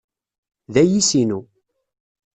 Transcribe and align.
D 0.73 0.75
ayis-inu. 0.81 1.39